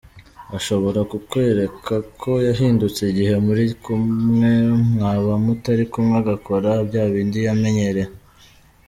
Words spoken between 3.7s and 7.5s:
kumwe mwaba mutari kumwe agakora byabindi